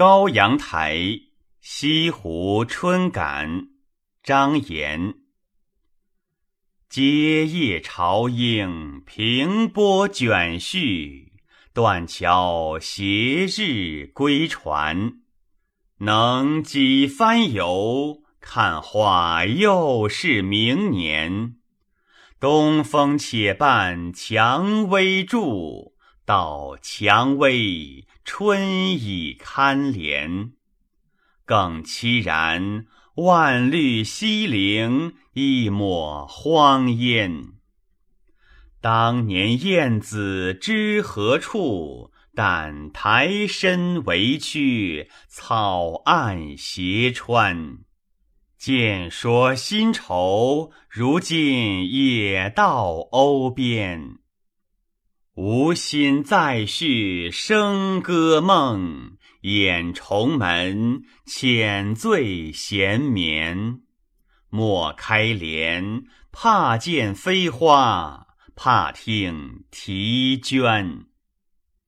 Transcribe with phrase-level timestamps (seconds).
[0.00, 0.96] 高阳台，
[1.60, 3.68] 西湖春感。
[4.22, 5.16] 张炎。
[6.88, 11.32] 阶夜潮莺，平波卷絮。
[11.74, 15.18] 断桥斜日归船。
[15.98, 21.56] 能几番游，看花又是明年。
[22.40, 25.92] 东风且伴蔷薇住，
[26.30, 30.52] 到蔷薇春已堪怜。
[31.44, 37.54] 更凄然，万绿西陵，一抹荒烟。
[38.80, 42.12] 当年燕子知何处？
[42.32, 47.78] 但苔深为曲，草暗斜穿。
[48.56, 54.19] 见说新愁，如今也到瓯边。
[55.36, 63.80] 无心再续笙歌梦，掩重门，浅醉闲眠。
[64.48, 71.09] 莫开帘，怕见飞花，怕听啼鹃。